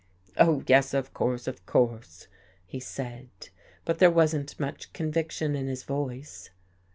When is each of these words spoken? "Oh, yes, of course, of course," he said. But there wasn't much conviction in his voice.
"Oh, 0.37 0.63
yes, 0.65 0.95
of 0.95 1.13
course, 1.13 1.45
of 1.45 1.63
course," 1.67 2.27
he 2.65 2.79
said. 2.79 3.29
But 3.85 3.99
there 3.99 4.09
wasn't 4.09 4.59
much 4.59 4.93
conviction 4.93 5.53
in 5.55 5.67
his 5.67 5.83
voice. 5.83 6.49